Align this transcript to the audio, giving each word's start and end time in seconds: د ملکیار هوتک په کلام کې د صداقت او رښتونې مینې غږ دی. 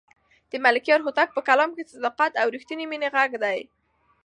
د 0.51 0.53
ملکیار 0.65 0.99
هوتک 1.03 1.27
په 1.33 1.41
کلام 1.47 1.69
کې 1.75 1.83
د 1.83 1.89
صداقت 1.95 2.31
او 2.41 2.47
رښتونې 2.55 2.85
مینې 2.91 3.09
غږ 3.15 3.31
دی. 3.43 3.59